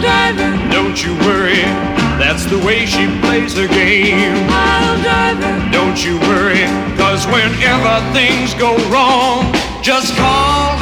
Driver. 0.00 0.50
Don't 0.72 0.98
you 1.04 1.14
worry, 1.20 1.62
that's 2.18 2.44
the 2.46 2.58
way 2.66 2.84
she 2.84 3.06
plays 3.20 3.56
her 3.56 3.68
game. 3.68 4.34
Driver. 4.48 5.70
Don't 5.70 6.04
you 6.04 6.18
worry, 6.26 6.66
cause 6.98 7.26
whenever 7.26 7.94
things 8.12 8.54
go 8.54 8.74
wrong, 8.90 9.54
just 9.82 10.16
call 10.16 10.81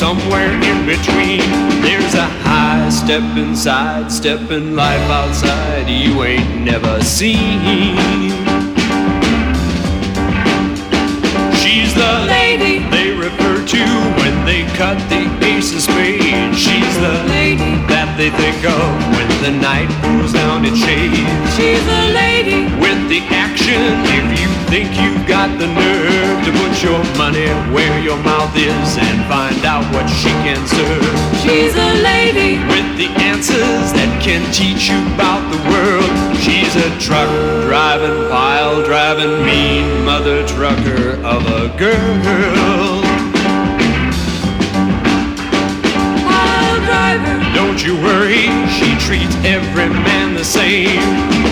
somewhere 0.00 0.50
in 0.50 0.86
between. 0.86 1.40
There's 1.82 2.14
a 2.14 2.24
high 2.48 2.88
step 2.88 3.22
inside, 3.36 4.10
step 4.10 4.50
in 4.50 4.74
life 4.74 5.10
outside 5.10 5.90
you 5.90 6.22
ain't 6.24 6.64
never 6.64 7.02
seen. 7.02 8.30
She's 11.60 11.92
the 11.92 12.14
lady 12.26 12.78
they 12.88 13.10
refer 13.12 13.56
to 13.74 13.84
when 14.20 14.46
they 14.46 14.62
cut 14.74 14.96
the 15.10 15.22
ace 15.44 15.74
of 15.74 15.82
spades. 15.82 16.56
She's 16.58 16.94
the 17.04 17.16
they 18.20 18.28
think 18.36 18.62
of 18.68 18.84
when 19.16 19.28
the 19.40 19.50
night 19.64 19.88
pulls 20.04 20.34
down 20.34 20.62
its 20.66 20.76
shades. 20.76 21.16
She's 21.56 21.80
a 21.80 22.04
lady 22.12 22.68
with 22.76 23.00
the 23.08 23.24
action. 23.32 23.80
If 24.12 24.38
you 24.38 24.48
think 24.68 24.92
you've 25.00 25.26
got 25.26 25.48
the 25.58 25.66
nerve 25.66 26.44
to 26.44 26.52
put 26.60 26.82
your 26.84 27.00
money 27.16 27.48
where 27.72 27.98
your 28.04 28.18
mouth 28.20 28.54
is 28.54 28.98
and 29.00 29.24
find 29.24 29.64
out 29.64 29.88
what 29.94 30.04
she 30.20 30.28
can 30.44 30.60
serve. 30.68 31.16
She's 31.40 31.72
a 31.72 31.92
lady 32.04 32.60
with 32.68 32.88
the 33.00 33.08
answers 33.24 33.88
that 33.96 34.12
can 34.20 34.44
teach 34.52 34.92
you 34.92 35.00
about 35.16 35.40
the 35.48 35.60
world. 35.72 36.12
She's 36.44 36.76
a 36.76 36.92
truck 37.00 37.30
driving, 37.64 38.28
pile 38.28 38.84
driving, 38.84 39.46
mean 39.48 40.04
mother 40.04 40.46
trucker 40.46 41.16
of 41.24 41.40
a 41.48 41.72
girl. 41.78 42.99
Don't 47.80 47.96
you 47.96 48.02
worry, 48.02 48.44
she 48.68 48.94
treats 48.98 49.34
every 49.36 49.88
man 49.88 50.34
the 50.34 50.44
same. 50.44 51.00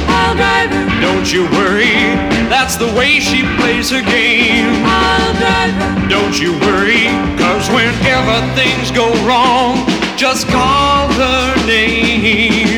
Pile 0.05 0.37
driver. 0.37 1.01
Don't 1.01 1.33
you 1.33 1.45
worry, 1.53 1.97
that's 2.53 2.77
the 2.77 2.85
way 2.99 3.19
she 3.19 3.45
plays 3.57 3.89
her 3.89 4.03
game. 4.03 4.67
Pile 4.85 5.33
driver. 5.41 6.09
Don't 6.11 6.39
you 6.39 6.53
worry, 6.69 7.07
cause 7.39 7.67
whenever 7.71 8.45
things 8.55 8.91
go 8.91 9.09
wrong, 9.27 9.87
just 10.19 10.47
call 10.49 11.09
her 11.13 11.67
name. 11.67 12.78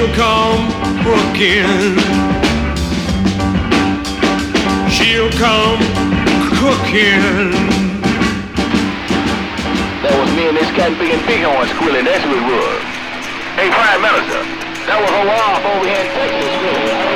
She'll 0.00 0.14
come 0.14 0.66
booking. 1.04 1.92
She'll 4.88 5.28
come 5.36 5.76
cooking. 6.56 7.52
That 10.00 10.16
was 10.16 10.32
me 10.34 10.48
and 10.48 10.56
this 10.56 10.70
cat 10.72 10.96
being 10.98 11.20
bighorn 11.28 11.68
squealing, 11.76 12.06
that's 12.06 12.24
what 12.24 12.32
it 12.32 12.46
was. 12.48 12.80
Hey, 13.60 13.68
Prime 13.68 14.00
Minister, 14.00 14.40
that 14.88 14.96
was 15.04 15.12
a 15.12 15.22
off 15.36 15.64
over 15.68 15.84
here 15.84 16.00
in 16.00 16.08
Texas 16.16 16.48
squealing. 16.56 17.09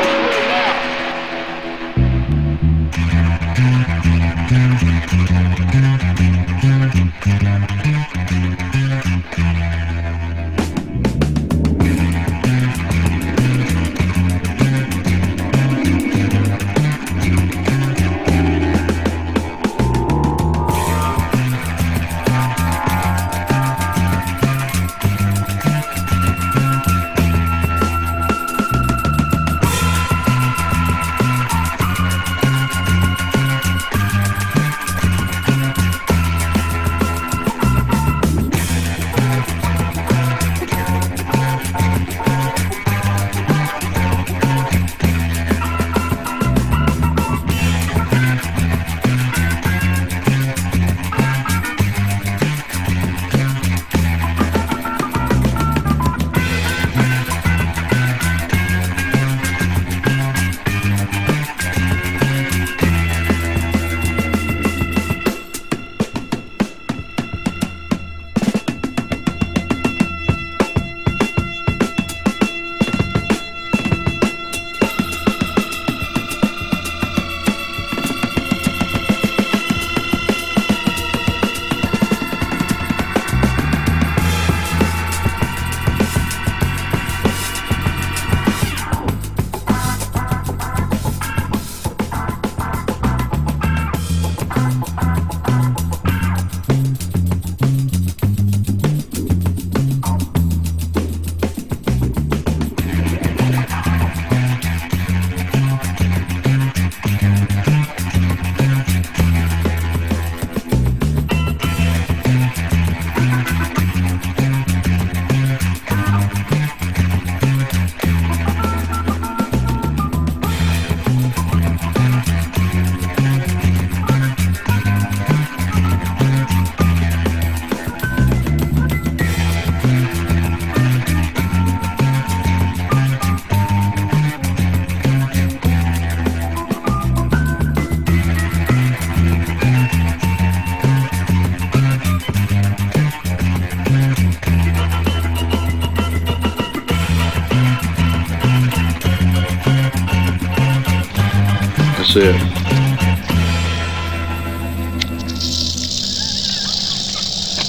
That's 152.14 152.26
it. 152.26 152.36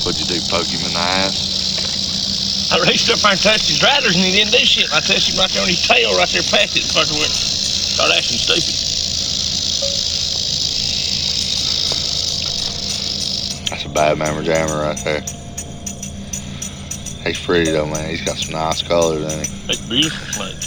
What'd 0.05 0.21
you 0.21 0.27
do, 0.27 0.39
poke 0.47 0.67
him 0.67 0.85
in 0.85 0.93
the 0.93 0.99
ass? 0.99 2.71
I 2.71 2.77
reached 2.87 3.09
up 3.09 3.19
there 3.19 3.31
and 3.31 3.41
touched 3.41 3.69
his 3.69 3.81
riders 3.81 4.15
and 4.15 4.23
he 4.23 4.31
didn't 4.33 4.51
do 4.51 4.59
shit. 4.59 4.85
I 4.93 4.99
touched 4.99 5.31
him 5.31 5.39
right 5.39 5.49
there 5.49 5.63
on 5.63 5.67
his 5.67 5.81
tail, 5.87 6.15
right 6.15 6.29
there 6.29 6.43
past 6.43 6.77
it. 6.77 6.83
The 6.83 6.93
fucker 6.93 7.17
went, 7.17 7.31
started 7.31 8.17
acting 8.17 8.37
stupid. 8.37 8.75
That's 13.71 13.85
a 13.85 13.89
bad 13.89 14.19
mammer 14.19 14.43
jammer 14.43 14.79
right 14.79 14.97
there. 15.03 15.21
He's 17.25 17.43
pretty 17.43 17.71
though, 17.71 17.87
man. 17.87 18.09
He's 18.11 18.21
got 18.21 18.37
some 18.37 18.53
nice 18.53 18.83
colors 18.83 19.23
in 19.23 19.39
him. 19.39 19.47
It's 19.69 19.81
beautiful 19.87 20.27
snakes. 20.33 20.64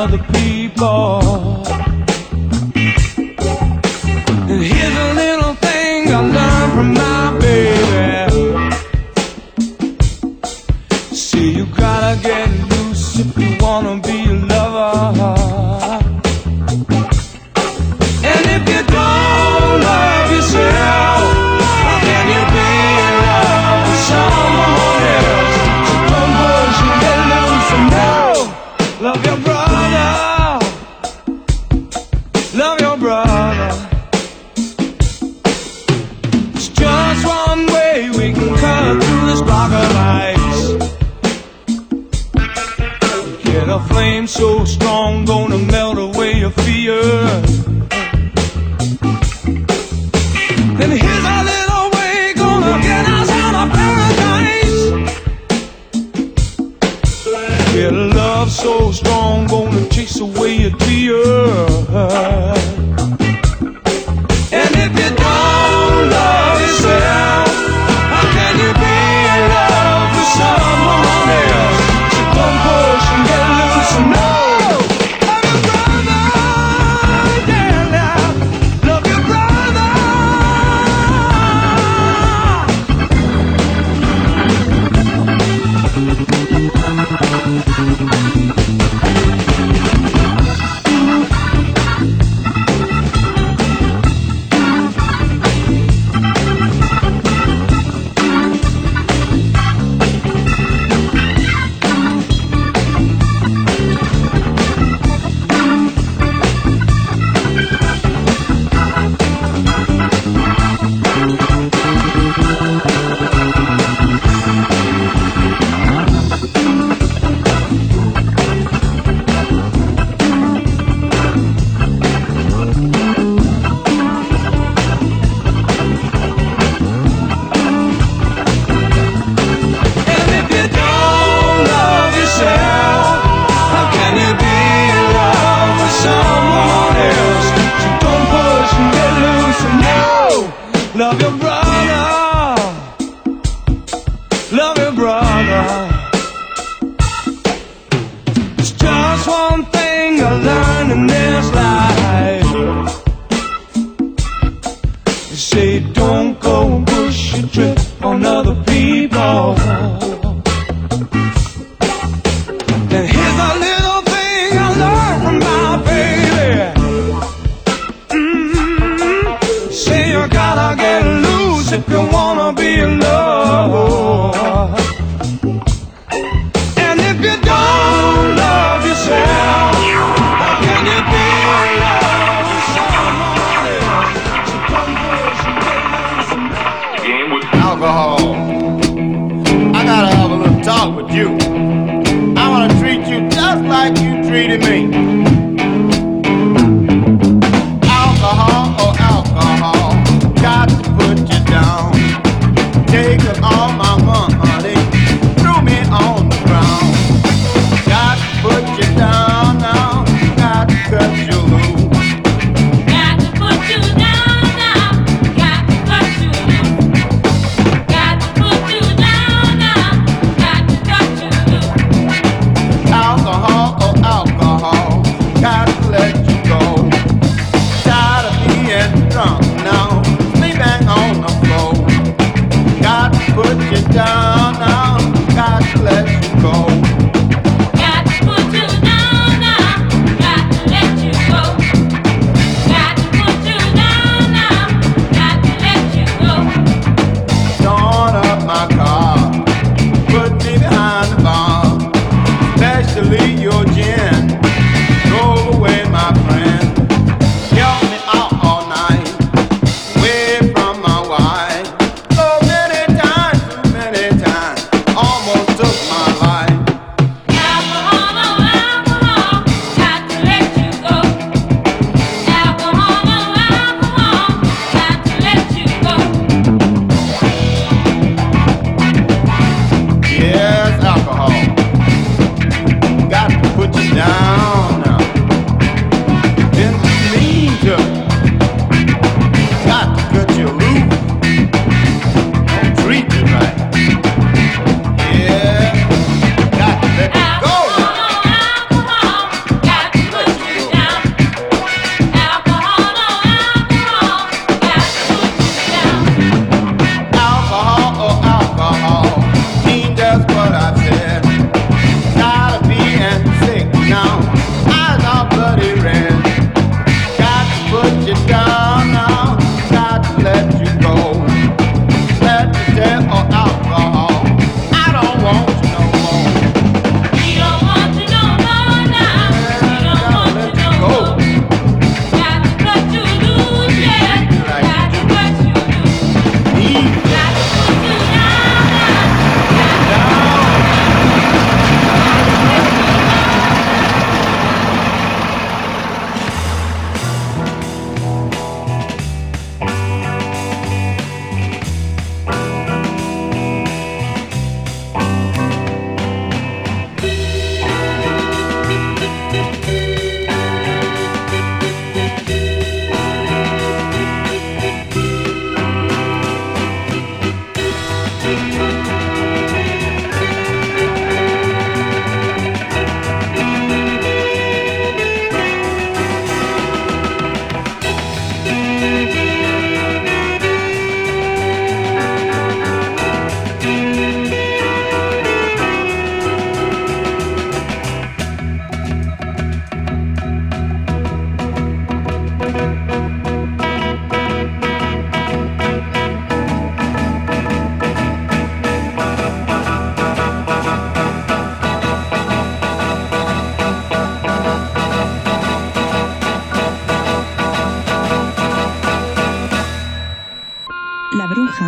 Other 0.00 0.18
people. 0.32 1.29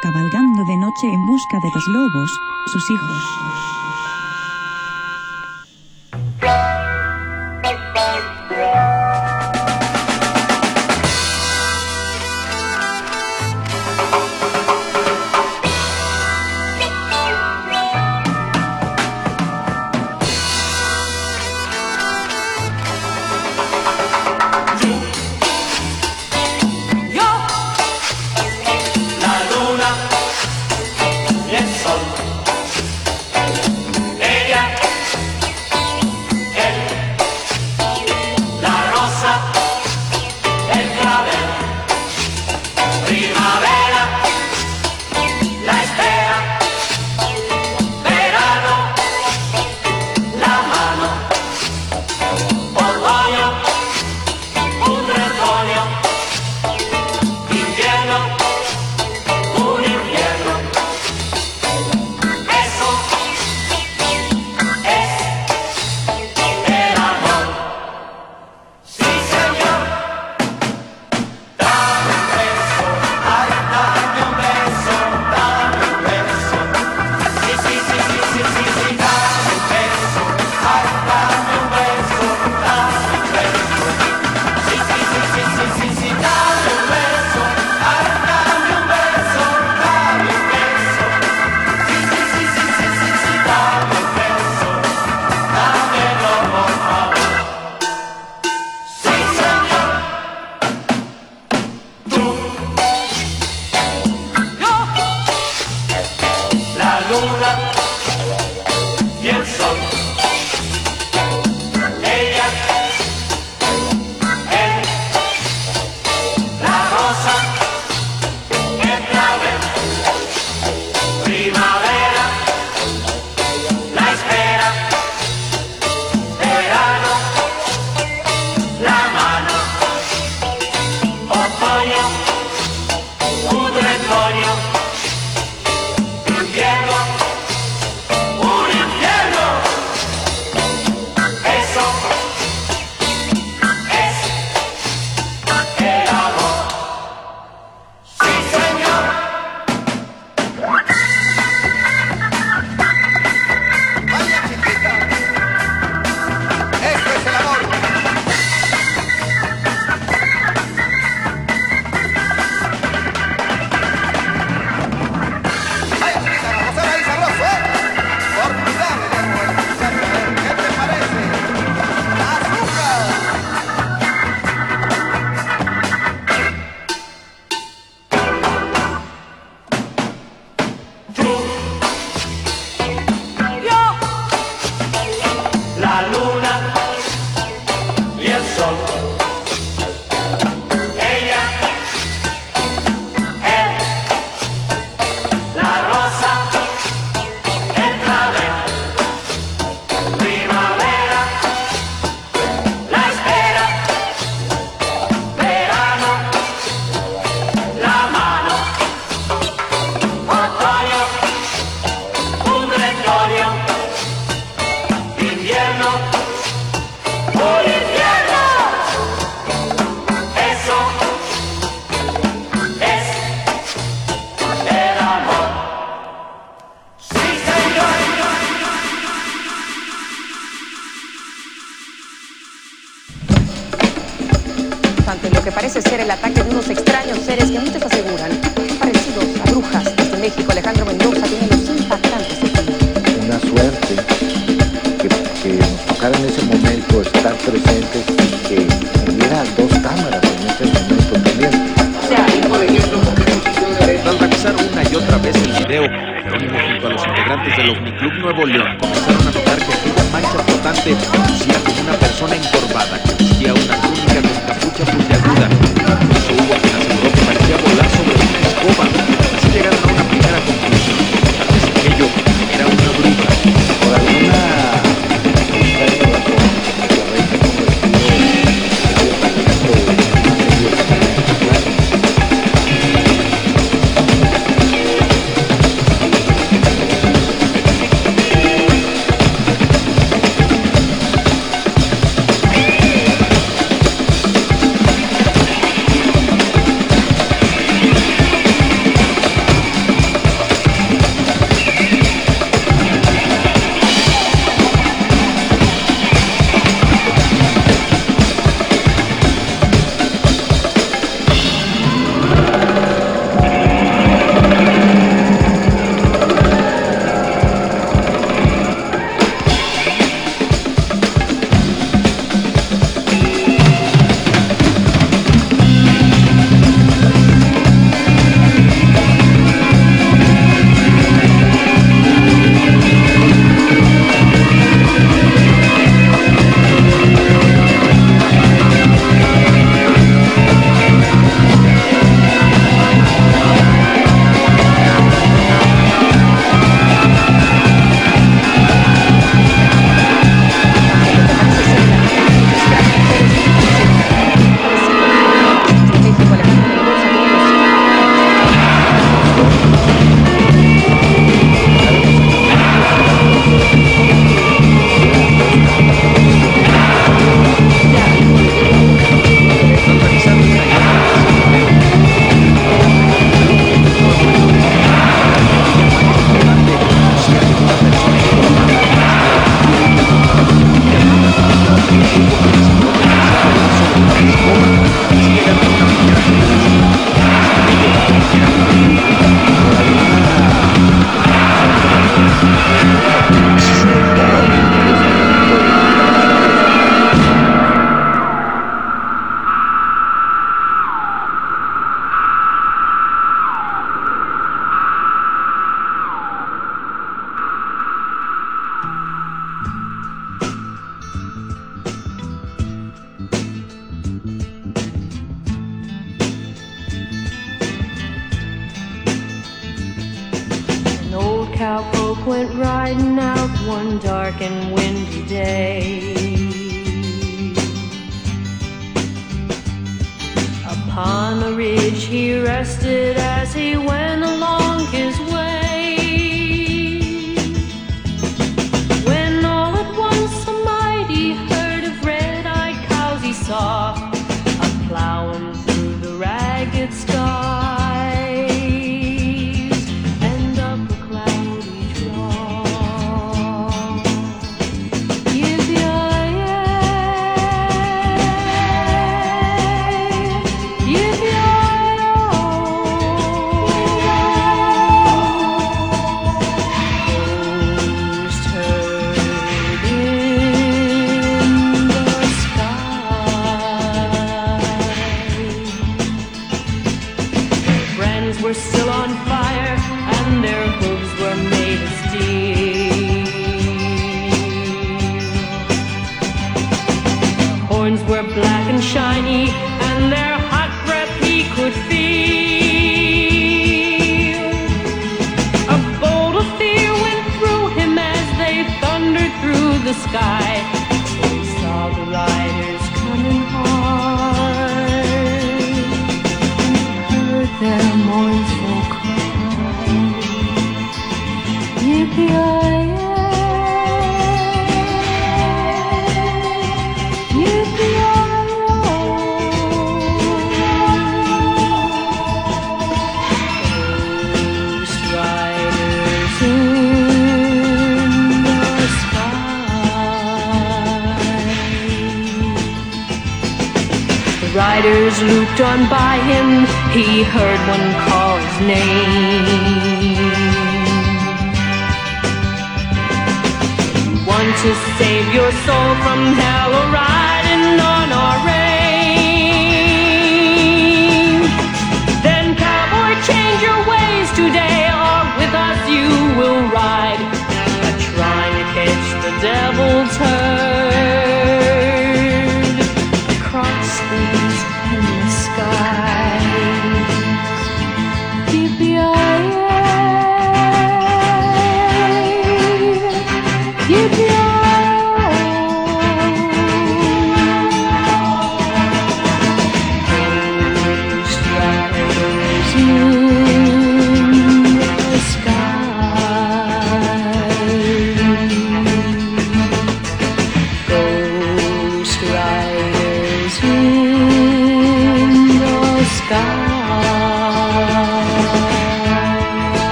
cabalgando 0.00 0.64
de 0.64 0.76
noche 0.76 1.12
en 1.12 1.26
busca 1.26 1.60
de 1.60 1.70
los 1.70 1.86
lobos, 1.88 2.30
sus 2.66 2.90
hijos. 2.90 3.83